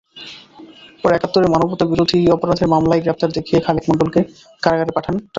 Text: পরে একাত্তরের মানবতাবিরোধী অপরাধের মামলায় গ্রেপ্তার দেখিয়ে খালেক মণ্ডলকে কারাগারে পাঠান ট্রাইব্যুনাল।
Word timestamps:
পরে 1.01 1.13
একাত্তরের 1.15 1.53
মানবতাবিরোধী 1.53 2.19
অপরাধের 2.35 2.71
মামলায় 2.73 3.03
গ্রেপ্তার 3.03 3.35
দেখিয়ে 3.37 3.63
খালেক 3.65 3.83
মণ্ডলকে 3.89 4.21
কারাগারে 4.63 4.91
পাঠান 4.91 5.15
ট্রাইব্যুনাল। 5.15 5.27